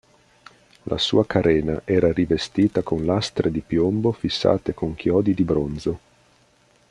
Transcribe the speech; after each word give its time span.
La 0.85 0.97
sua 0.97 1.27
carena 1.27 1.83
era 1.85 2.11
rivestita 2.11 2.81
con 2.81 3.05
lastre 3.05 3.51
di 3.51 3.61
piombo 3.61 4.11
fissate 4.11 4.73
con 4.73 4.95
chiodi 4.95 5.35
di 5.35 5.43
bronzo. 5.43 5.99